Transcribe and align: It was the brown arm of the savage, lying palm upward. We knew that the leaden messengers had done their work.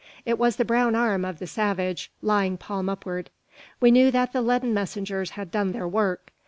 It 0.25 0.39
was 0.39 0.55
the 0.55 0.65
brown 0.65 0.95
arm 0.95 1.23
of 1.23 1.37
the 1.37 1.45
savage, 1.45 2.11
lying 2.23 2.57
palm 2.57 2.89
upward. 2.89 3.29
We 3.79 3.91
knew 3.91 4.09
that 4.09 4.33
the 4.33 4.41
leaden 4.41 4.73
messengers 4.73 5.29
had 5.37 5.51
done 5.51 5.73
their 5.73 5.87
work. 5.87 6.31